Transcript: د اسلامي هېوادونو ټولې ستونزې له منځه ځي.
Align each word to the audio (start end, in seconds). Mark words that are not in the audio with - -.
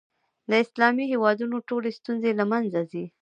د 0.49 0.51
اسلامي 0.63 1.05
هېوادونو 1.13 1.55
ټولې 1.69 1.89
ستونزې 1.99 2.31
له 2.39 2.45
منځه 2.51 2.79
ځي. 2.91 3.05